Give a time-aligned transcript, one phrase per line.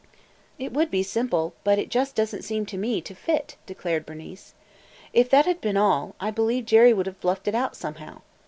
[0.57, 4.03] "It would be simple, but it just does n't seem to me to fit," declared
[4.03, 4.55] Bernice.
[5.13, 8.21] "If that had been all, I believe Jerry would have bluffed it out somehow.